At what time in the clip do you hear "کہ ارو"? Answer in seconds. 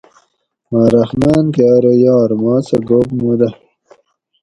1.53-1.93